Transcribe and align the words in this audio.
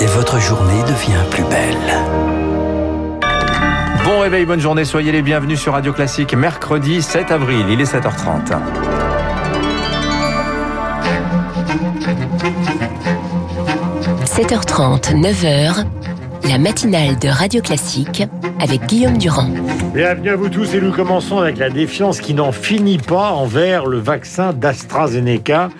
Et 0.00 0.06
votre 0.06 0.38
journée 0.38 0.82
devient 0.82 1.24
plus 1.30 1.44
belle. 1.44 1.96
Bon 4.04 4.20
réveil, 4.20 4.44
bonne 4.44 4.60
journée, 4.60 4.84
soyez 4.84 5.12
les 5.12 5.22
bienvenus 5.22 5.58
sur 5.58 5.72
Radio 5.72 5.94
Classique, 5.94 6.34
mercredi 6.34 7.00
7 7.00 7.30
avril, 7.30 7.64
il 7.70 7.80
est 7.80 7.90
7h30.– 7.90 8.58
7h30, 14.24 15.14
9h, 15.14 15.86
la 16.48 16.58
matinale 16.58 17.18
de 17.18 17.28
Radio 17.28 17.62
Classique 17.62 18.24
avec 18.60 18.84
Guillaume 18.86 19.16
Durand. 19.16 19.48
Bienvenue 19.98 20.30
à 20.30 20.36
vous 20.36 20.48
tous 20.48 20.74
et 20.74 20.80
nous 20.80 20.92
commençons 20.92 21.38
avec 21.38 21.58
la 21.58 21.70
défiance 21.70 22.20
qui 22.20 22.32
n'en 22.32 22.52
finit 22.52 22.98
pas 22.98 23.32
envers 23.32 23.84
le 23.84 23.98
vaccin 23.98 24.52
d'AstraZeneca. 24.52 25.70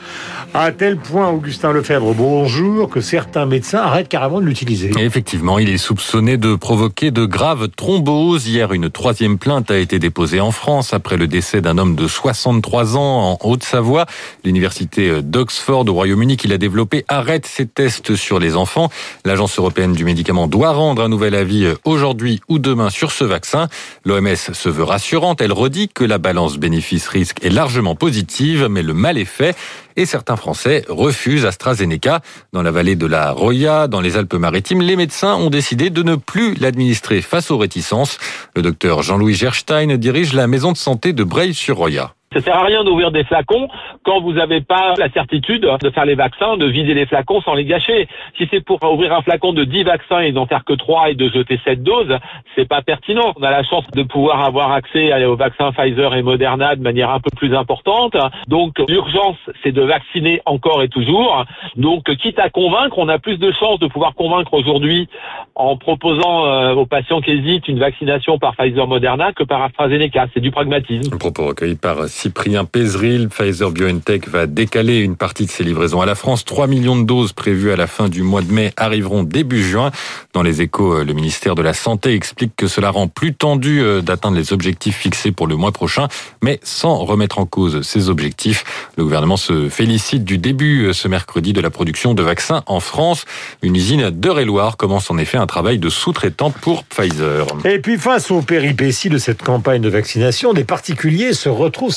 À 0.54 0.72
tel 0.72 0.96
point, 0.96 1.28
Augustin 1.28 1.72
Lefebvre, 1.72 2.14
bonjour, 2.14 2.88
que 2.88 3.00
certains 3.00 3.46
médecins 3.46 3.78
arrêtent 3.78 4.08
carrément 4.08 4.40
de 4.40 4.46
l'utiliser. 4.46 4.90
Effectivement, 4.98 5.60
il 5.60 5.68
est 5.68 5.78
soupçonné 5.78 6.36
de 6.36 6.56
provoquer 6.56 7.12
de 7.12 7.26
graves 7.26 7.68
thromboses. 7.68 8.48
Hier, 8.48 8.72
une 8.72 8.90
troisième 8.90 9.38
plainte 9.38 9.70
a 9.70 9.78
été 9.78 10.00
déposée 10.00 10.40
en 10.40 10.50
France 10.50 10.92
après 10.94 11.16
le 11.16 11.28
décès 11.28 11.60
d'un 11.60 11.78
homme 11.78 11.94
de 11.94 12.08
63 12.08 12.96
ans 12.96 13.00
en 13.00 13.38
Haute-Savoie. 13.48 14.06
L'université 14.42 15.22
d'Oxford 15.22 15.86
au 15.86 15.92
Royaume-Uni 15.92 16.36
qui 16.36 16.48
l'a 16.48 16.58
développé 16.58 17.04
arrête 17.06 17.46
ses 17.46 17.66
tests 17.66 18.16
sur 18.16 18.40
les 18.40 18.56
enfants. 18.56 18.90
L'Agence 19.24 19.58
européenne 19.58 19.92
du 19.92 20.04
médicament 20.04 20.48
doit 20.48 20.72
rendre 20.72 21.02
un 21.02 21.08
nouvel 21.08 21.36
avis 21.36 21.68
aujourd'hui 21.84 22.40
ou 22.48 22.58
demain 22.58 22.90
sur 22.90 23.12
ce 23.12 23.22
vaccin. 23.22 23.68
L'OMS 24.08 24.36
se 24.36 24.70
veut 24.70 24.84
rassurante. 24.84 25.42
Elle 25.42 25.52
redit 25.52 25.90
que 25.90 26.02
la 26.02 26.16
balance 26.16 26.56
bénéfice-risque 26.56 27.44
est 27.44 27.50
largement 27.50 27.94
positive, 27.94 28.66
mais 28.70 28.82
le 28.82 28.94
mal 28.94 29.18
est 29.18 29.26
fait 29.26 29.54
et 29.98 30.06
certains 30.06 30.36
Français 30.36 30.84
refusent 30.88 31.44
AstraZeneca. 31.44 32.20
Dans 32.52 32.62
la 32.62 32.70
vallée 32.70 32.94
de 32.94 33.06
la 33.06 33.32
Roya, 33.32 33.88
dans 33.88 34.00
les 34.00 34.16
Alpes-Maritimes, 34.16 34.80
les 34.80 34.94
médecins 34.94 35.34
ont 35.34 35.50
décidé 35.50 35.90
de 35.90 36.04
ne 36.04 36.14
plus 36.14 36.54
l'administrer 36.54 37.20
face 37.20 37.50
aux 37.50 37.58
réticences. 37.58 38.18
Le 38.54 38.62
docteur 38.62 39.02
Jean-Louis 39.02 39.34
Gerstein 39.34 39.96
dirige 39.96 40.34
la 40.34 40.46
maison 40.46 40.70
de 40.70 40.76
santé 40.76 41.12
de 41.12 41.24
Breil-sur-Roya. 41.24 42.12
Ça 42.34 42.42
sert 42.42 42.56
à 42.56 42.64
rien 42.64 42.84
d'ouvrir 42.84 43.10
des 43.10 43.24
flacons 43.24 43.68
quand 44.04 44.20
vous 44.20 44.34
n'avez 44.34 44.60
pas 44.60 44.92
la 44.98 45.08
certitude 45.10 45.66
de 45.80 45.90
faire 45.90 46.04
les 46.04 46.14
vaccins, 46.14 46.58
de 46.58 46.66
vider 46.66 46.92
les 46.92 47.06
flacons 47.06 47.40
sans 47.40 47.54
les 47.54 47.64
gâcher. 47.64 48.06
Si 48.36 48.46
c'est 48.50 48.62
pour 48.62 48.82
ouvrir 48.82 49.14
un 49.14 49.22
flacon 49.22 49.54
de 49.54 49.64
10 49.64 49.84
vaccins 49.84 50.20
et 50.20 50.32
d'en 50.32 50.46
faire 50.46 50.64
que 50.64 50.74
3 50.74 51.10
et 51.10 51.14
de 51.14 51.30
jeter 51.30 51.58
7 51.64 51.82
doses, 51.82 52.18
c'est 52.54 52.68
pas 52.68 52.82
pertinent. 52.82 53.32
On 53.36 53.42
a 53.42 53.50
la 53.50 53.62
chance 53.62 53.84
de 53.94 54.02
pouvoir 54.02 54.42
avoir 54.44 54.72
accès 54.72 55.24
aux 55.24 55.36
vaccins 55.36 55.72
Pfizer 55.72 56.14
et 56.14 56.22
Moderna 56.22 56.76
de 56.76 56.82
manière 56.82 57.10
un 57.10 57.20
peu 57.20 57.30
plus 57.34 57.54
importante. 57.56 58.14
Donc 58.46 58.78
l'urgence, 58.88 59.38
c'est 59.62 59.72
de 59.72 59.82
vacciner 59.88 60.40
encore 60.46 60.82
et 60.82 60.88
toujours. 60.88 61.44
Donc 61.76 62.04
quitte 62.16 62.38
à 62.38 62.50
convaincre, 62.50 62.98
on 62.98 63.08
a 63.08 63.18
plus 63.18 63.38
de 63.38 63.50
chances 63.52 63.80
de 63.80 63.86
pouvoir 63.88 64.14
convaincre 64.14 64.54
aujourd'hui 64.54 65.08
en 65.54 65.76
proposant 65.76 66.46
euh, 66.46 66.74
aux 66.74 66.86
patients 66.86 67.20
qui 67.20 67.32
hésitent 67.32 67.66
une 67.66 67.80
vaccination 67.80 68.38
par 68.38 68.54
Pfizer 68.54 68.86
Moderna 68.86 69.32
que 69.32 69.42
par 69.42 69.62
AstraZeneca. 69.62 70.26
C'est 70.32 70.40
du 70.40 70.50
pragmatisme. 70.50 71.12
Un 71.12 71.18
propos 71.18 71.46
recueilli 71.46 71.74
par 71.74 72.08
Cyprien 72.08 72.64
Pézeril. 72.64 73.28
Pfizer 73.28 73.70
BioNTech 73.70 74.28
va 74.28 74.46
décaler 74.46 75.00
une 75.00 75.16
partie 75.16 75.46
de 75.46 75.50
ses 75.50 75.64
livraisons 75.64 76.00
à 76.00 76.06
la 76.06 76.14
France. 76.14 76.44
3 76.44 76.68
millions 76.68 76.96
de 76.96 77.04
doses 77.04 77.32
prévues 77.32 77.72
à 77.72 77.76
la 77.76 77.86
fin 77.86 78.08
du 78.08 78.22
mois 78.22 78.42
de 78.42 78.52
mai 78.52 78.72
arriveront 78.76 79.24
début 79.24 79.62
juin. 79.62 79.90
Dans 80.32 80.42
les 80.42 80.62
échos, 80.62 81.02
le 81.02 81.12
ministère 81.12 81.54
de 81.54 81.62
la 81.62 81.74
Santé 81.74 82.14
explique 82.14 82.52
que 82.56 82.68
cela 82.68 82.90
rend 82.90 83.08
plus 83.08 83.34
tendu 83.34 83.80
euh, 83.80 84.00
d'atteindre 84.00 84.36
les 84.36 84.52
objectifs 84.52 84.96
fixés 84.96 85.32
pour 85.32 85.46
le 85.46 85.56
mois 85.56 85.72
prochain, 85.72 86.08
mais 86.42 86.60
sans 86.62 86.96
remettre 87.04 87.38
en 87.38 87.46
cause 87.46 87.82
ces 87.82 88.10
objectifs. 88.10 88.90
Le 88.96 89.04
gouvernement 89.04 89.36
se 89.36 89.68
félicite 89.78 90.24
du 90.24 90.38
début 90.38 90.86
euh, 90.86 90.92
ce 90.92 91.06
mercredi 91.06 91.52
de 91.52 91.60
la 91.60 91.70
production 91.70 92.12
de 92.12 92.22
vaccins 92.24 92.64
en 92.66 92.80
France. 92.80 93.26
Une 93.62 93.76
usine 93.76 94.10
d'Eure-et-Loire 94.10 94.76
commence 94.76 95.08
en 95.08 95.18
effet 95.18 95.38
un 95.38 95.46
travail 95.46 95.78
de 95.78 95.88
sous-traitant 95.88 96.50
pour 96.50 96.82
Pfizer. 96.82 97.46
Et 97.64 97.78
puis 97.78 97.96
face 97.96 98.32
aux 98.32 98.42
péripéties 98.42 99.08
de 99.08 99.18
cette 99.18 99.40
campagne 99.40 99.80
de 99.80 99.88
vaccination, 99.88 100.52
des 100.52 100.64
particuliers 100.64 101.32
se 101.32 101.48
retrouvent 101.48 101.92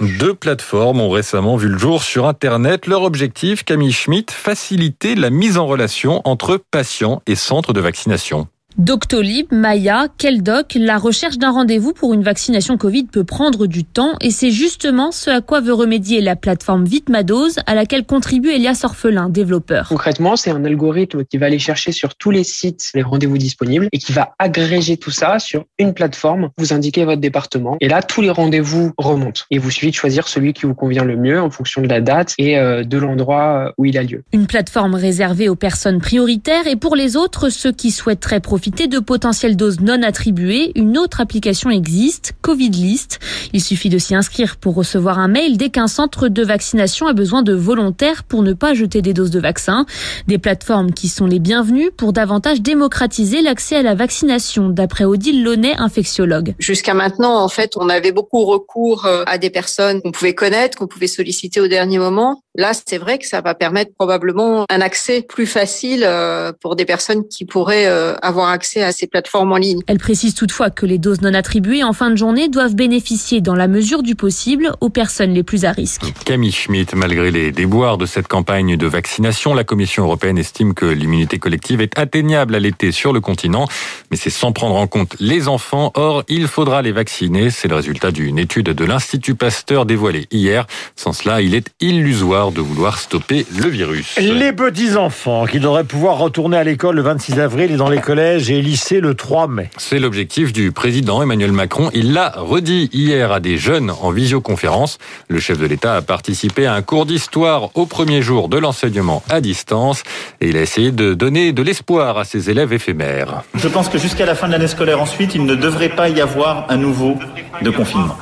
deux 0.00 0.32
plateformes 0.32 1.02
ont 1.02 1.10
récemment 1.10 1.56
vu 1.56 1.68
le 1.68 1.76
jour 1.76 2.02
sur 2.02 2.26
Internet. 2.26 2.86
Leur 2.86 3.02
objectif, 3.02 3.62
Camille 3.62 3.92
Schmitt, 3.92 4.30
faciliter 4.30 5.14
la 5.14 5.28
mise 5.28 5.58
en 5.58 5.66
relation 5.66 6.22
entre 6.24 6.58
patients 6.70 7.20
et 7.26 7.34
centres 7.34 7.74
de 7.74 7.80
vaccination. 7.80 8.48
Doctolib, 8.78 9.48
Maya, 9.50 10.06
Keldoc, 10.18 10.76
la 10.76 10.98
recherche 10.98 11.36
d'un 11.36 11.50
rendez-vous 11.50 11.92
pour 11.92 12.14
une 12.14 12.22
vaccination 12.22 12.76
Covid 12.76 13.06
peut 13.06 13.24
prendre 13.24 13.66
du 13.66 13.82
temps 13.82 14.12
et 14.20 14.30
c'est 14.30 14.52
justement 14.52 15.10
ce 15.10 15.30
à 15.30 15.40
quoi 15.40 15.60
veut 15.60 15.72
remédier 15.72 16.20
la 16.20 16.36
plateforme 16.36 16.84
Vitmadose 16.84 17.56
à 17.66 17.74
laquelle 17.74 18.06
contribue 18.06 18.50
Elias 18.50 18.82
Orphelin, 18.84 19.30
développeur. 19.30 19.88
Concrètement, 19.88 20.36
c'est 20.36 20.52
un 20.52 20.64
algorithme 20.64 21.24
qui 21.24 21.38
va 21.38 21.46
aller 21.46 21.58
chercher 21.58 21.90
sur 21.90 22.14
tous 22.14 22.30
les 22.30 22.44
sites 22.44 22.90
les 22.94 23.02
rendez-vous 23.02 23.36
disponibles 23.36 23.88
et 23.90 23.98
qui 23.98 24.12
va 24.12 24.36
agréger 24.38 24.96
tout 24.96 25.10
ça 25.10 25.40
sur 25.40 25.64
une 25.80 25.92
plateforme. 25.92 26.50
Vous 26.56 26.72
indiquez 26.72 27.04
votre 27.04 27.20
département 27.20 27.76
et 27.80 27.88
là, 27.88 28.00
tous 28.00 28.20
les 28.20 28.30
rendez-vous 28.30 28.92
remontent. 28.96 29.42
Et 29.50 29.58
vous 29.58 29.72
suffit 29.72 29.90
de 29.90 29.96
choisir 29.96 30.28
celui 30.28 30.52
qui 30.52 30.66
vous 30.66 30.74
convient 30.76 31.04
le 31.04 31.16
mieux 31.16 31.40
en 31.40 31.50
fonction 31.50 31.82
de 31.82 31.88
la 31.88 32.00
date 32.00 32.34
et 32.38 32.56
euh, 32.56 32.84
de 32.84 32.96
l'endroit 32.96 33.72
où 33.76 33.86
il 33.86 33.98
a 33.98 34.04
lieu. 34.04 34.22
Une 34.32 34.46
plateforme 34.46 34.94
réservée 34.94 35.48
aux 35.48 35.56
personnes 35.56 35.98
prioritaires 35.98 36.68
et 36.68 36.76
pour 36.76 36.94
les 36.94 37.16
autres, 37.16 37.48
ceux 37.48 37.72
qui 37.72 37.90
souhaiteraient 37.90 38.38
profiter 38.38 38.67
de 38.70 38.98
potentielles 38.98 39.56
doses 39.56 39.80
non 39.80 40.02
attribuées, 40.02 40.72
une 40.76 40.98
autre 40.98 41.20
application 41.20 41.70
existe, 41.70 42.34
Covid 42.42 42.70
List. 42.70 43.18
Il 43.52 43.62
suffit 43.62 43.88
de 43.88 43.98
s'y 43.98 44.14
inscrire 44.14 44.56
pour 44.56 44.74
recevoir 44.74 45.18
un 45.18 45.28
mail 45.28 45.56
dès 45.56 45.70
qu'un 45.70 45.86
centre 45.86 46.28
de 46.28 46.44
vaccination 46.44 47.06
a 47.06 47.12
besoin 47.12 47.42
de 47.42 47.52
volontaires 47.52 48.24
pour 48.24 48.42
ne 48.42 48.52
pas 48.52 48.74
jeter 48.74 49.02
des 49.02 49.14
doses 49.14 49.30
de 49.30 49.40
vaccin. 49.40 49.86
Des 50.26 50.38
plateformes 50.38 50.92
qui 50.92 51.08
sont 51.08 51.26
les 51.26 51.38
bienvenues 51.38 51.90
pour 51.90 52.12
davantage 52.12 52.60
démocratiser 52.60 53.42
l'accès 53.42 53.76
à 53.76 53.82
la 53.82 53.94
vaccination, 53.94 54.68
d'après 54.68 55.04
Odile 55.04 55.42
Launay, 55.42 55.74
infectiologue. 55.76 56.54
Jusqu'à 56.58 56.94
maintenant, 56.94 57.42
en 57.42 57.48
fait, 57.48 57.72
on 57.76 57.88
avait 57.88 58.12
beaucoup 58.12 58.44
recours 58.44 59.06
euh, 59.06 59.24
à 59.26 59.38
des 59.38 59.50
personnes 59.50 60.02
qu'on 60.02 60.12
pouvait 60.12 60.34
connaître, 60.34 60.78
qu'on 60.78 60.86
pouvait 60.86 61.06
solliciter 61.06 61.60
au 61.60 61.68
dernier 61.68 61.98
moment. 61.98 62.42
Là, 62.58 62.72
c'est 62.74 62.98
vrai 62.98 63.18
que 63.18 63.26
ça 63.26 63.40
va 63.40 63.54
permettre 63.54 63.92
probablement 63.94 64.64
un 64.68 64.80
accès 64.80 65.22
plus 65.22 65.46
facile 65.46 66.02
euh, 66.04 66.50
pour 66.60 66.74
des 66.74 66.84
personnes 66.84 67.22
qui 67.28 67.44
pourraient 67.44 67.86
euh, 67.86 68.16
avoir 68.20 68.48
accès 68.48 68.82
à 68.82 68.90
ces 68.90 69.06
plateformes 69.06 69.52
en 69.52 69.58
ligne. 69.58 69.78
Elle 69.86 69.98
précise 69.98 70.34
toutefois 70.34 70.68
que 70.68 70.84
les 70.84 70.98
doses 70.98 71.20
non 71.20 71.34
attribuées 71.34 71.84
en 71.84 71.92
fin 71.92 72.10
de 72.10 72.16
journée 72.16 72.48
doivent 72.48 72.74
bénéficier 72.74 73.40
dans 73.40 73.54
la 73.54 73.68
mesure 73.68 74.02
du 74.02 74.16
possible 74.16 74.72
aux 74.80 74.88
personnes 74.88 75.34
les 75.34 75.44
plus 75.44 75.64
à 75.64 75.70
risque. 75.70 76.12
Camille 76.24 76.50
Schmitt, 76.50 76.96
malgré 76.96 77.30
les 77.30 77.52
déboires 77.52 77.96
de 77.96 78.06
cette 78.06 78.26
campagne 78.26 78.76
de 78.76 78.86
vaccination, 78.88 79.54
la 79.54 79.62
Commission 79.62 80.02
européenne 80.02 80.36
estime 80.36 80.74
que 80.74 80.86
l'immunité 80.86 81.38
collective 81.38 81.80
est 81.80 81.96
atteignable 81.96 82.56
à 82.56 82.58
l'été 82.58 82.90
sur 82.90 83.12
le 83.12 83.20
continent, 83.20 83.68
mais 84.10 84.16
c'est 84.16 84.30
sans 84.30 84.50
prendre 84.50 84.74
en 84.74 84.88
compte 84.88 85.14
les 85.20 85.46
enfants. 85.46 85.92
Or, 85.94 86.24
il 86.26 86.48
faudra 86.48 86.82
les 86.82 86.90
vacciner. 86.90 87.50
C'est 87.50 87.68
le 87.68 87.76
résultat 87.76 88.10
d'une 88.10 88.36
étude 88.36 88.70
de 88.70 88.84
l'Institut 88.84 89.36
Pasteur 89.36 89.86
dévoilée 89.86 90.26
hier. 90.32 90.66
Sans 90.96 91.12
cela, 91.12 91.40
il 91.40 91.54
est 91.54 91.70
illusoire 91.80 92.47
de 92.52 92.60
vouloir 92.60 92.98
stopper 92.98 93.46
le 93.56 93.68
virus. 93.68 94.16
Les 94.18 94.52
petits-enfants 94.52 95.46
qui 95.46 95.60
devraient 95.60 95.84
pouvoir 95.84 96.18
retourner 96.18 96.56
à 96.56 96.64
l'école 96.64 96.96
le 96.96 97.02
26 97.02 97.40
avril 97.40 97.72
et 97.72 97.76
dans 97.76 97.88
les 97.88 98.00
collèges 98.00 98.50
et 98.50 98.62
lycées 98.62 99.00
le 99.00 99.14
3 99.14 99.48
mai. 99.48 99.70
C'est 99.76 99.98
l'objectif 99.98 100.52
du 100.52 100.72
président 100.72 101.22
Emmanuel 101.22 101.52
Macron. 101.52 101.90
Il 101.94 102.12
l'a 102.12 102.32
redit 102.36 102.88
hier 102.92 103.32
à 103.32 103.40
des 103.40 103.58
jeunes 103.58 103.90
en 103.90 104.10
visioconférence. 104.10 104.98
Le 105.28 105.38
chef 105.38 105.58
de 105.58 105.66
l'État 105.66 105.96
a 105.96 106.02
participé 106.02 106.66
à 106.66 106.74
un 106.74 106.82
cours 106.82 107.06
d'histoire 107.06 107.70
au 107.74 107.86
premier 107.86 108.22
jour 108.22 108.48
de 108.48 108.58
l'enseignement 108.58 109.22
à 109.28 109.40
distance 109.40 110.02
et 110.40 110.48
il 110.48 110.56
a 110.56 110.62
essayé 110.62 110.92
de 110.92 111.14
donner 111.14 111.52
de 111.52 111.62
l'espoir 111.62 112.18
à 112.18 112.24
ses 112.24 112.50
élèves 112.50 112.72
éphémères. 112.72 113.42
Je 113.54 113.68
pense 113.68 113.88
que 113.88 113.98
jusqu'à 113.98 114.26
la 114.26 114.34
fin 114.34 114.46
de 114.46 114.52
l'année 114.52 114.68
scolaire 114.68 115.00
ensuite, 115.00 115.34
il 115.34 115.44
ne 115.44 115.54
devrait 115.54 115.88
pas 115.88 116.08
y 116.08 116.20
avoir 116.20 116.66
un 116.70 116.76
nouveau 116.76 117.16
de 117.62 117.70
confinement 117.70 118.16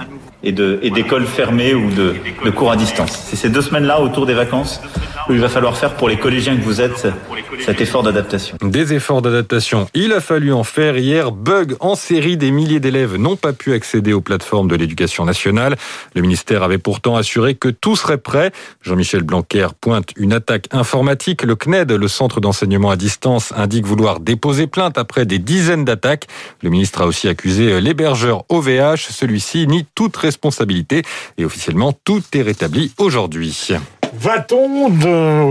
et 0.47 0.91
d'écoles 0.91 1.27
fermées 1.27 1.75
ou 1.75 1.91
de, 1.91 2.15
de 2.45 2.51
cours 2.51 2.71
à 2.71 2.77
distance. 2.77 3.13
C'est 3.29 3.37
ces 3.37 3.49
deux 3.49 3.63
semaines-là, 3.63 4.01
autour 4.01 4.27
des 4.27 4.35
vacances, 4.35 4.81
il 5.31 5.41
va 5.41 5.49
falloir 5.49 5.77
faire 5.77 5.95
pour 5.95 6.09
les 6.09 6.17
collégiens 6.17 6.57
que 6.57 6.63
vous 6.63 6.81
êtes 6.81 7.07
cet 7.65 7.81
effort 7.81 8.03
d'adaptation. 8.03 8.57
Des 8.63 8.95
efforts 8.95 9.23
d'adaptation, 9.23 9.89
il 9.95 10.13
a 10.13 10.21
fallu 10.21 10.53
en 10.53 10.65
faire 10.65 10.97
hier. 10.97 11.33
Bug 11.33 11.77
en 11.81 11.95
série, 11.95 12.37
des 12.37 12.51
milliers 12.51 12.81
d'élèves 12.81 13.17
n'ont 13.17 13.37
pas 13.37 13.53
pu 13.53 13.73
accéder 13.73 14.13
aux 14.13 14.21
plateformes 14.21 14.69
de 14.69 14.77
l'éducation 14.77 15.25
nationale. 15.25 15.77
Le 16.15 16.23
ministère 16.23 16.63
avait 16.63 16.79
pourtant 16.79 17.17
assuré 17.17 17.55
que 17.55 17.69
tout 17.69 17.97
serait 17.97 18.19
prêt. 18.19 18.53
Jean-Michel 18.83 19.23
Blanquer 19.23 19.69
pointe 19.81 20.11
une 20.17 20.33
attaque 20.33 20.69
informatique. 20.73 21.43
Le 21.43 21.57
CNED, 21.57 21.93
le 21.93 22.09
centre 22.09 22.41
d'enseignement 22.41 22.91
à 22.91 22.97
distance, 22.97 23.53
indique 23.57 23.87
vouloir 23.87 24.21
déposer 24.21 24.67
plainte 24.67 24.99
après 24.99 25.27
des 25.27 25.39
dizaines 25.39 25.85
d'attaques. 25.85 26.27
Le 26.63 26.71
ministre 26.71 27.03
a 27.03 27.07
aussi 27.07 27.29
accusé 27.29 27.81
l'hébergeur 27.81 28.45
OVH. 28.49 29.09
Celui-ci 29.11 29.67
nie 29.67 29.87
toute 29.95 30.17
responsabilité 30.17 31.03
et 31.39 31.45
officiellement 31.45 31.93
tout 32.05 32.23
est 32.33 32.43
rétabli 32.43 32.93
aujourd'hui. 32.99 33.73
Va-t-on, 34.19 34.87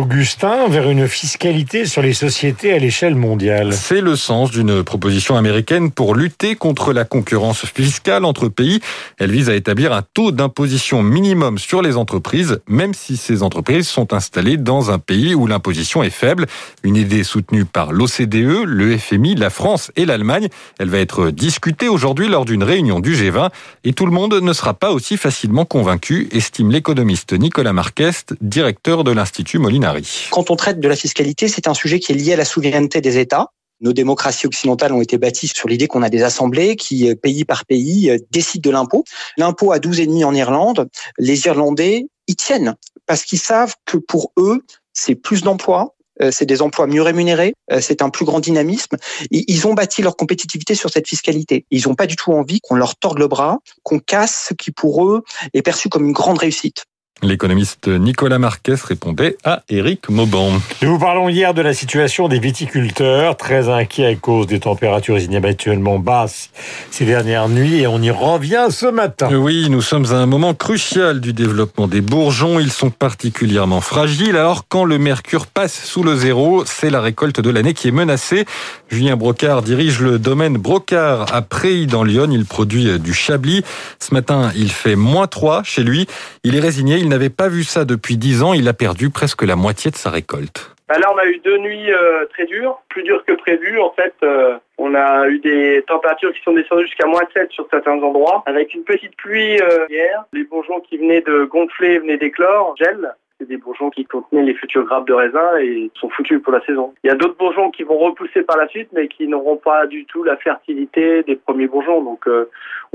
Augustin, 0.02 0.68
vers 0.70 0.90
une 0.90 1.08
fiscalité 1.08 1.86
sur 1.86 2.02
les 2.02 2.14
sociétés 2.14 2.74
à 2.74 2.80
l'échelle 2.80 3.16
mondiale? 3.16 3.74
C'est 3.74 4.02
le 4.02 4.16
sens 4.16 4.50
d'une 4.50 4.84
proposition 4.84 5.38
américaine 5.38 5.92
pour 5.92 6.16
lutter 6.16 6.56
contre 6.56 6.92
la 6.92 7.06
concurrence 7.06 7.66
fiscale 7.66 8.26
entre 8.26 8.48
pays. 8.48 8.80
Elle 9.18 9.32
vise 9.32 9.50
à 9.50 9.56
établir 9.56 9.94
un 9.94 10.02
taux 10.14 10.32
d'imposition 10.32 11.04
minimum 11.04 11.58
sur 11.60 11.82
les 11.82 11.96
entreprises, 11.96 12.60
même 12.68 12.94
si 12.94 13.18
ces 13.18 13.44
entreprises 13.44 13.88
sont 13.88 14.14
installées 14.14 14.58
dans 14.58 14.90
un 14.90 15.00
pays 15.00 15.36
où 15.36 15.46
l'imposition 15.48 16.02
est 16.02 16.10
faible. 16.10 16.48
Une 16.84 16.96
idée 16.96 17.24
soutenue 17.24 17.66
par 17.66 17.92
l'OCDE, 17.92 18.64
le 18.66 18.98
FMI, 18.98 19.36
la 19.36 19.50
France 19.50 19.92
et 19.96 20.06
l'Allemagne. 20.06 20.48
Elle 20.80 20.90
va 20.90 21.00
être 21.00 21.30
discutée 21.30 21.88
aujourd'hui 21.88 22.28
lors 22.28 22.46
d'une 22.46 22.64
réunion 22.64 23.00
du 23.00 23.14
G20 23.14 23.50
et 23.84 23.94
tout 23.94 24.06
le 24.06 24.12
monde 24.12 24.34
ne 24.34 24.54
sera 24.54 24.74
pas 24.74 24.92
aussi 24.92 25.18
facilement 25.18 25.66
convaincu, 25.66 26.30
estime 26.32 26.72
l'économiste 26.72 27.34
Nicolas 27.34 27.74
Marquest, 27.74 28.34
directeur 28.56 29.04
de 29.04 29.12
l'Institut 29.12 29.60
Molinari. 29.60 30.30
Quand 30.32 30.50
on 30.50 30.56
traite 30.56 30.80
de 30.80 30.88
la 30.88 30.96
fiscalité, 30.96 31.50
c'est 31.50 31.68
un 31.68 31.74
sujet 31.74 32.00
qui 32.00 32.14
est 32.14 32.16
lié 32.16 32.32
à 32.32 32.38
la 32.38 32.46
souveraineté 32.46 33.02
des 33.02 33.18
États. 33.18 33.50
Nos 33.82 33.92
démocraties 33.92 34.48
occidentales 34.48 34.94
ont 34.94 35.02
été 35.02 35.18
bâties 35.18 35.50
sur 35.54 35.68
l'idée 35.68 35.88
qu'on 35.88 36.02
a 36.02 36.10
des 36.10 36.24
assemblées 36.24 36.78
qui, 36.78 37.10
euh, 37.10 37.16
pays 37.16 37.44
par 37.44 37.66
pays, 37.66 38.10
euh, 38.10 38.18
décident 38.32 38.70
de 38.70 38.74
l'impôt. 38.74 39.04
L'impôt 39.36 39.74
à 39.74 39.80
12,5 39.80 40.24
en 40.24 40.34
Irlande, 40.34 40.88
les 41.18 41.48
Irlandais 41.48 42.08
y 42.30 42.36
tiennent 42.38 42.76
parce 43.06 43.26
qu'ils 43.26 43.40
savent 43.40 43.76
que 43.84 43.98
pour 43.98 44.32
eux, 44.38 44.62
c'est 44.94 45.16
plus 45.16 45.42
d'emplois, 45.42 45.94
euh, 46.22 46.30
c'est 46.32 46.46
des 46.46 46.62
emplois 46.62 46.88
mieux 46.88 47.02
rémunérés, 47.02 47.56
c'est 47.82 48.02
un 48.02 48.10
plus 48.10 48.24
grand 48.24 48.40
dynamisme. 48.40 48.96
Ils 49.32 49.68
ont 49.68 49.74
bâti 49.74 50.02
leur 50.02 50.16
compétitivité 50.16 50.76
sur 50.76 50.90
cette 50.90 51.10
fiscalité. 51.10 51.66
Ils 51.72 51.90
n'ont 51.90 51.96
pas 51.96 52.08
du 52.08 52.16
tout 52.16 52.32
envie 52.32 52.62
qu'on 52.62 52.76
leur 52.76 52.96
torde 52.96 53.20
le 53.20 53.28
bras, 53.28 53.58
qu'on 53.84 54.00
casse 54.00 54.46
ce 54.48 54.54
qui 54.54 54.72
pour 54.72 55.06
eux 55.06 55.24
est 55.54 55.62
perçu 55.62 55.90
comme 55.90 56.06
une 56.06 56.14
grande 56.14 56.38
réussite. 56.38 56.86
L'économiste 57.24 57.88
Nicolas 57.88 58.40
Marquez 58.40 58.76
répondait 58.84 59.38
à 59.46 59.64
Éric 59.70 60.10
Mauban. 60.10 60.52
Nous 60.82 60.92
vous 60.92 61.00
parlons 61.00 61.30
hier 61.30 61.54
de 61.54 61.62
la 61.62 61.74
situation 61.74 62.28
des 62.28 62.40
viticulteurs, 62.40 63.38
très 63.38 63.70
inquiets 63.70 64.06
à 64.06 64.16
cause 64.16 64.48
des 64.48 64.60
températures 64.60 65.18
inhabituellement 65.18 65.98
basses 65.98 66.50
ces 66.92 67.06
dernières 67.06 67.48
nuits, 67.48 67.80
et 67.80 67.88
on 67.88 68.02
y 68.02 68.12
revient 68.12 68.68
ce 68.70 68.88
matin. 68.88 69.30
Oui, 69.34 69.70
nous 69.70 69.82
sommes 69.82 70.06
à 70.12 70.16
un 70.16 70.26
moment 70.26 70.54
crucial 70.54 71.22
du 71.22 71.32
développement 71.32 71.88
des 71.88 72.02
bourgeons. 72.02 72.60
Ils 72.60 72.72
sont 72.72 72.90
particulièrement 72.90 73.80
fragiles. 73.80 74.36
Alors, 74.36 74.68
quand 74.68 74.84
le 74.84 74.98
mercure 74.98 75.48
passe 75.48 75.86
sous 75.86 76.04
le 76.04 76.18
zéro, 76.18 76.66
c'est 76.66 76.90
la 76.90 77.00
récolte 77.00 77.40
de 77.40 77.50
l'année 77.50 77.74
qui 77.74 77.88
est 77.88 77.92
menacée. 77.92 78.46
Julien 78.90 79.16
Brocard 79.16 79.62
dirige 79.62 80.02
le 80.02 80.20
domaine 80.20 80.58
Brocard 80.58 81.34
à 81.34 81.42
Préy 81.42 81.88
dans 81.88 82.04
Lyon. 82.04 82.28
Il 82.30 82.46
produit 82.46 83.00
du 83.00 83.14
chablis. 83.14 83.64
Ce 84.00 84.14
matin, 84.14 84.52
il 84.56 84.70
fait 84.70 84.98
moins 84.98 85.28
3 85.28 85.64
chez 85.64 85.84
lui. 85.84 86.08
Il 86.44 86.56
est 86.56 86.60
résigné 86.60 87.06
il 87.06 87.10
n'avait 87.16 87.30
pas 87.30 87.48
vu 87.48 87.64
ça 87.64 87.86
depuis 87.86 88.18
dix 88.18 88.44
ans. 88.44 88.54
Il 88.54 88.68
a 88.68 88.74
perdu 88.74 89.10
presque 89.10 89.44
la 89.44 89.56
moitié 89.56 89.90
de 89.90 89.96
sa 89.96 90.10
récolte. 90.10 90.72
Bah 90.88 91.00
là, 91.00 91.12
on 91.14 91.18
a 91.18 91.26
eu 91.26 91.40
deux 91.40 91.58
nuits 91.58 91.92
euh, 91.92 92.26
très 92.28 92.46
dures, 92.46 92.80
plus 92.90 93.04
dures 93.04 93.24
que 93.26 93.32
prévu. 93.32 93.80
En 93.80 93.92
fait, 93.92 94.14
euh, 94.24 94.58
on 94.78 94.94
a 94.94 95.28
eu 95.30 95.40
des 95.40 95.84
températures 95.88 96.32
qui 96.34 96.42
sont 96.44 96.54
descendues 96.54 96.86
jusqu'à 96.86 97.08
moins 97.08 97.24
7 97.34 97.52
sur 97.52 97.68
certains 97.72 97.98
endroits, 98.04 98.44
avec 98.46 98.74
une 98.76 98.84
petite 98.84 99.16
pluie 99.18 99.60
euh, 99.62 99.88
hier. 99.90 100.26
Les 100.34 100.44
bourgeons 100.44 100.82
qui 100.82 100.98
venaient 100.98 101.22
de 101.22 101.46
gonfler 101.46 102.00
venaient 102.00 102.18
d'éclore, 102.18 102.76
gel. 102.78 103.16
C'est 103.40 103.50
des 103.50 103.58
bourgeons 103.58 103.90
qui 103.90 104.06
contenaient 104.06 104.44
les 104.44 104.54
futures 104.54 104.86
grappes 104.86 105.08
de 105.08 105.14
raisin 105.14 105.58
et 105.62 105.92
sont 106.00 106.10
foutus 106.10 106.42
pour 106.42 106.54
la 106.54 106.64
saison. 106.66 106.94
Il 107.04 107.08
y 107.08 107.10
a 107.10 107.16
d'autres 107.16 107.38
bourgeons 107.38 107.70
qui 107.70 107.84
vont 107.84 107.98
repousser 107.98 108.44
par 108.44 108.56
la 108.56 108.68
suite, 108.70 108.88
mais 108.94 109.10
qui 109.10 109.28
n'auront 109.28 109.58
pas 109.58 109.88
du 109.88 110.06
tout 110.06 110.24
la 110.24 110.38
fertilité 110.38 111.22
des 111.24 111.36
premiers 111.36 111.68
bourgeons. 111.68 112.02
Donc, 112.02 112.26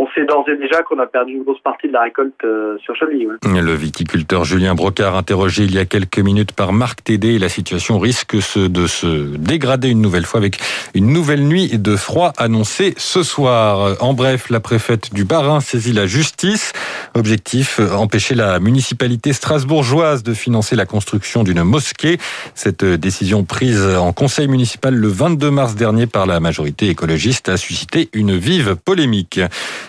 on 0.01 0.07
sait 0.15 0.25
d'ores 0.25 0.49
et 0.49 0.57
déjà 0.57 0.83
qu'on 0.83 0.99
a 0.99 1.07
perdu 1.07 1.35
une 1.35 1.43
grosse 1.43 1.61
partie 1.61 1.89
de 1.89 1.93
la 1.93 2.01
récolte 2.01 2.33
euh, 2.45 2.79
sur 2.79 2.97
Chablis. 2.97 3.27
Le 3.45 3.75
viticulteur 3.75 4.45
Julien 4.45 4.75
Brocard, 4.75 5.15
interrogé 5.15 5.65
il 5.65 5.75
y 5.75 5.79
a 5.79 5.85
quelques 5.85 6.21
minutes 6.21 6.53
par 6.53 6.73
Marc 6.73 7.05
Tédé, 7.05 7.39
la 7.39 7.51
situation 7.51 7.99
risque 7.99 8.35
de 8.57 8.87
se 8.87 9.37
dégrader 9.37 9.91
une 9.91 10.01
nouvelle 10.01 10.25
fois 10.25 10.41
avec 10.41 10.59
une 10.95 11.13
nouvelle 11.13 11.43
nuit 11.43 11.79
de 11.79 11.97
froid 11.97 12.33
annoncée 12.39 12.95
ce 12.97 13.23
soir. 13.23 13.97
En 14.01 14.15
bref, 14.15 14.49
la 14.49 14.61
préfète 14.61 15.13
du 15.13 15.25
Bas-Rhin 15.25 15.61
saisit 15.61 15.93
la 15.93 16.07
justice. 16.07 16.73
Objectif, 17.15 17.79
empêcher 17.79 18.35
la 18.35 18.59
municipalité 18.59 19.35
strasbourgeoise 19.35 20.23
de 20.23 20.30
financer 20.35 20.77
la 20.77 20.87
construction 20.87 21.43
d'une 21.43 21.63
mosquée. 21.63 22.19
Cette 22.55 22.85
décision 22.85 23.45
prise 23.45 23.81
en 23.81 24.13
conseil 24.13 24.49
municipal 24.49 24.95
le 24.95 25.09
22 25.09 25.51
mars 25.51 25.75
dernier 25.75 26.07
par 26.07 26.27
la 26.27 26.41
majorité 26.41 26.89
écologiste 26.89 27.49
a 27.49 27.57
suscité 27.57 28.09
une 28.13 28.37
vive 28.37 28.77
polémique. 28.77 29.41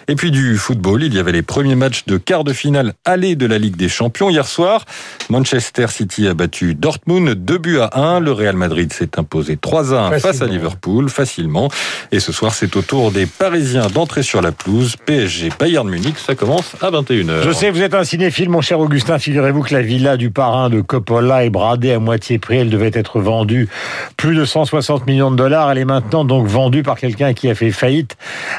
Et 0.08 0.16
puis 0.16 0.32
du 0.32 0.58
football, 0.58 1.04
il 1.04 1.14
y 1.14 1.20
avait 1.20 1.32
les 1.32 1.42
premiers 1.42 1.76
matchs 1.76 2.06
de 2.06 2.18
quart 2.18 2.44
de 2.44 2.54
finale 2.54 2.94
aller 3.06 3.36
de 3.36 3.46
la 3.46 3.58
Ligue 3.58 3.76
des 3.76 3.90
Champions. 3.90 4.30
Hier 4.30 4.48
soir, 4.48 4.86
Manchester 5.30 5.88
City 5.90 6.28
a 6.28 6.34
battu 6.34 6.76
Dortmund 6.76 7.30
2 7.30 7.58
buts 7.58 7.80
à 7.80 8.00
1. 8.00 8.20
Le 8.20 8.32
Real 8.32 8.56
Madrid 8.56 8.92
s'est 8.92 9.18
imposé 9.18 9.58
3 9.58 9.94
à 9.94 10.08
1 10.08 10.20
face 10.20 10.42
à 10.42 10.48
Liverpool 10.48 11.10
facilement. 11.10 11.70
Et 12.12 12.20
ce 12.20 12.32
soir, 12.32 12.54
c'est 12.54 12.76
au 12.76 12.82
tour 12.82 13.12
des 13.12 13.26
Parisiens 13.26 13.88
d'entrer 13.88 14.24
sur 14.24 14.42
la 14.42 14.52
pelouse. 14.52 14.96
PSG 15.06 15.50
Bayern 15.60 15.88
Munich, 15.88 16.16
ça 16.18 16.36
commence 16.36 16.76
à 16.82 16.90
21h. 16.90 17.44
Je 17.44 17.52
sais, 17.52 17.70
vous 17.70 17.82
êtes 17.82 17.94
un 17.94 18.04
cinéphile, 18.04 18.50
mon 18.50 18.62
cher 18.62 18.80
Augustin. 18.80 19.20
Figurez-vous 19.20 19.62
que 19.62 19.74
la 19.74 19.82
villa 19.82 20.18
du 20.18 20.31
parrain 20.32 20.70
de 20.70 20.82
Coppola 20.82 21.46
est 21.46 21.50
bradée 21.50 21.92
à 21.92 22.00
moitié 22.00 22.40
prix. 22.40 22.58
Elle 22.58 22.70
devait 22.70 22.92
être 22.94 23.20
vendue 23.20 23.70
plus 24.18 24.36
de 24.36 24.46
160 24.46 25.06
millions 25.06 25.32
de 25.32 25.36
dollars. 25.36 25.72
Elle 25.72 25.78
est 25.78 25.86
maintenant 25.86 26.26
donc 26.26 26.48
vendue 26.48 26.84
par 26.84 26.98
quelqu'un 26.98 27.34
qui 27.34 27.50
a 27.50 27.56
fait 27.56 27.72
faillite 27.72 28.18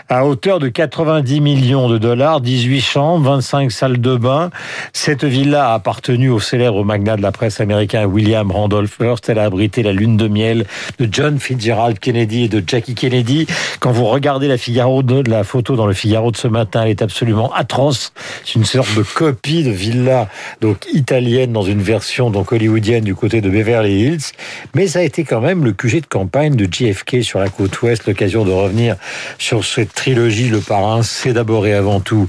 à 0.08 0.24
hauteur 0.26 0.58
de 0.58 0.68
90 0.68 1.32
10 1.32 1.40
millions 1.40 1.88
de 1.88 1.98
dollars, 1.98 2.40
18 2.40 2.80
chambres, 2.80 3.30
25 3.30 3.72
salles 3.72 4.00
de 4.00 4.16
bain. 4.16 4.50
Cette 4.92 5.24
villa 5.24 5.70
a 5.70 5.74
appartenu 5.74 6.28
au 6.28 6.40
célèbre 6.40 6.84
magnat 6.84 7.16
de 7.16 7.22
la 7.22 7.32
presse 7.32 7.60
américain 7.60 8.04
William 8.04 8.50
Randolph 8.50 8.98
Hearst. 9.00 9.28
Elle 9.28 9.38
a 9.38 9.44
abrité 9.44 9.82
la 9.82 9.92
lune 9.92 10.16
de 10.16 10.28
miel 10.28 10.66
de 10.98 11.08
John 11.10 11.38
Fitzgerald 11.38 11.98
Kennedy 11.98 12.44
et 12.44 12.48
de 12.48 12.62
Jackie 12.66 12.94
Kennedy. 12.94 13.46
Quand 13.80 13.92
vous 13.92 14.04
regardez 14.04 14.48
la 14.48 14.58
Figaro 14.58 15.02
de 15.02 15.22
photo 15.42 15.76
dans 15.76 15.86
le 15.86 15.94
Figaro 15.94 16.30
de 16.30 16.36
ce 16.36 16.48
matin, 16.48 16.82
elle 16.82 16.90
est 16.90 17.02
absolument 17.02 17.52
atroce. 17.54 18.12
C'est 18.44 18.56
une 18.56 18.64
sorte 18.64 18.94
de 18.94 19.02
copie 19.02 19.62
de 19.62 19.70
villa 19.70 20.28
donc 20.60 20.86
italienne 20.92 21.52
une 21.64 21.82
version 21.82 22.30
donc 22.30 22.52
hollywoodienne 22.52 23.04
du 23.04 23.14
côté 23.14 23.40
de 23.40 23.50
Beverly 23.50 24.00
Hills. 24.00 24.32
Mais 24.74 24.86
ça 24.86 25.00
a 25.00 25.02
été 25.02 25.24
quand 25.24 25.40
même 25.40 25.64
le 25.64 25.72
QG 25.72 26.02
de 26.02 26.06
campagne 26.06 26.54
de 26.54 26.66
JFK 26.70 27.22
sur 27.22 27.38
la 27.38 27.48
côte 27.48 27.80
ouest, 27.82 28.06
l'occasion 28.06 28.44
de 28.44 28.50
revenir 28.50 28.96
sur 29.38 29.64
cette 29.64 29.92
trilogie 29.94 30.48
Le 30.48 30.60
Parrain 30.60 31.02
c'est 31.02 31.32
d'abord 31.32 31.66
et 31.66 31.74
avant 31.74 32.00
tout 32.00 32.28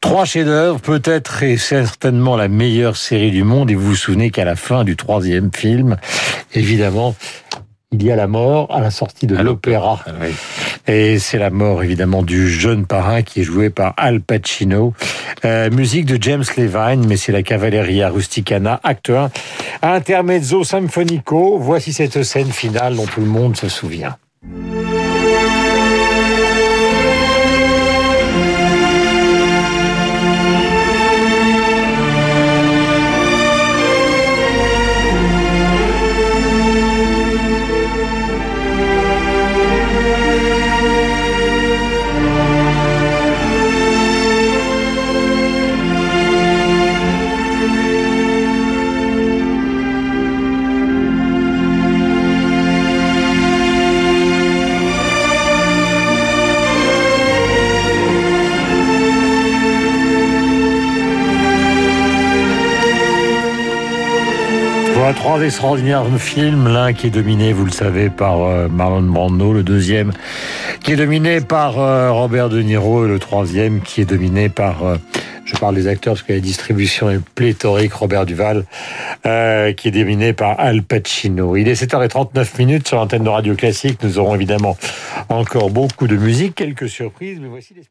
Trois 0.00 0.24
chefs-d'œuvre, 0.24 0.78
peut-être 0.80 1.42
et 1.42 1.56
certainement 1.56 2.36
la 2.36 2.48
meilleure 2.48 2.96
série 2.96 3.30
du 3.30 3.42
monde. 3.42 3.70
Et 3.70 3.74
vous 3.74 3.88
vous 3.88 3.96
souvenez 3.96 4.30
qu'à 4.30 4.44
la 4.44 4.54
fin 4.54 4.84
du 4.84 4.94
troisième 4.94 5.50
film, 5.52 5.96
évidemment, 6.54 7.16
il 7.96 8.06
y 8.06 8.12
a 8.12 8.16
la 8.16 8.26
mort 8.26 8.74
à 8.74 8.80
la 8.80 8.90
sortie 8.90 9.26
de 9.26 9.36
l'opéra. 9.36 10.04
Et 10.86 11.18
c'est 11.18 11.38
la 11.38 11.50
mort, 11.50 11.82
évidemment, 11.82 12.22
du 12.22 12.48
jeune 12.48 12.84
parrain 12.84 13.22
qui 13.22 13.40
est 13.40 13.44
joué 13.44 13.70
par 13.70 13.94
Al 13.96 14.20
Pacino. 14.20 14.92
Euh, 15.44 15.70
musique 15.70 16.04
de 16.04 16.22
James 16.22 16.44
Levine, 16.56 17.06
mais 17.08 17.16
c'est 17.16 17.32
la 17.32 17.42
Cavalleria 17.42 18.10
Rusticana, 18.10 18.80
acte 18.84 19.10
1. 19.10 19.30
Intermezzo 19.82 20.62
Symphonico. 20.62 21.58
Voici 21.58 21.92
cette 21.92 22.22
scène 22.22 22.52
finale 22.52 22.96
dont 22.96 23.06
tout 23.06 23.20
le 23.20 23.26
monde 23.26 23.56
se 23.56 23.68
souvient. 23.68 24.16
Trois 65.36 65.44
extraordinaires 65.44 66.06
films, 66.18 66.66
l'un 66.66 66.94
qui 66.94 67.08
est 67.08 67.10
dominé, 67.10 67.52
vous 67.52 67.66
le 67.66 67.70
savez, 67.70 68.08
par 68.08 68.40
euh, 68.40 68.68
Marlon 68.68 69.02
Brando, 69.02 69.52
le 69.52 69.62
deuxième 69.62 70.12
qui 70.82 70.92
est 70.92 70.96
dominé 70.96 71.42
par 71.42 71.78
euh, 71.78 72.10
Robert 72.10 72.48
De 72.48 72.62
Niro 72.62 73.04
et 73.04 73.08
le 73.08 73.18
troisième 73.18 73.82
qui 73.82 74.00
est 74.00 74.06
dominé 74.06 74.48
par, 74.48 74.82
euh, 74.82 74.96
je 75.44 75.54
parle 75.56 75.74
des 75.74 75.88
acteurs 75.88 76.14
parce 76.14 76.22
que 76.22 76.32
la 76.32 76.40
distribution 76.40 77.10
est 77.10 77.22
pléthorique, 77.22 77.92
Robert 77.92 78.24
Duval, 78.24 78.64
qui 79.22 79.88
est 79.88 79.92
dominé 79.92 80.32
par 80.32 80.58
Al 80.58 80.82
Pacino. 80.82 81.54
Il 81.56 81.68
est 81.68 81.82
7h39 81.82 82.58
minutes 82.58 82.88
sur 82.88 82.96
l'antenne 82.96 83.24
de 83.24 83.28
Radio 83.28 83.54
Classique. 83.54 84.02
Nous 84.02 84.18
aurons 84.18 84.36
évidemment 84.36 84.78
encore 85.28 85.68
beaucoup 85.68 86.06
de 86.06 86.16
musique, 86.16 86.54
quelques 86.54 86.88
surprises, 86.88 87.40
mais 87.42 87.48
voici 87.48 87.74
les. 87.74 87.82